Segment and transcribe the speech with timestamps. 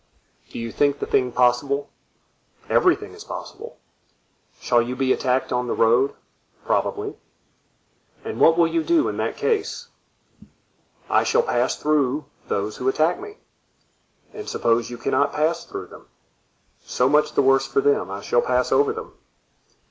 [0.49, 1.87] "Do you think the thing possible?"
[2.69, 3.77] "Everything is possible."
[4.59, 6.15] "Shall you be attacked on the road?"
[6.65, 7.17] "Probably."
[8.25, 9.89] "And what will you do in that case?"
[11.07, 13.37] "I shall pass through those who attack me."
[14.33, 16.07] "And suppose you cannot pass through them?"
[16.83, 19.13] "So much the worse for them; I shall pass over them."